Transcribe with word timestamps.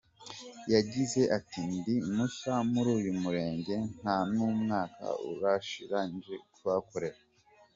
Yagize 0.73 1.21
ati 1.37 1.59
“Ndi 1.73 1.95
mushya 2.15 2.55
muri 2.71 2.89
uyu 2.99 3.11
murenge 3.21 3.75
nta 3.99 4.17
n’umwaka 4.33 5.05
urashira 5.31 5.97
nje 6.11 6.35
kuhakorera. 6.53 7.19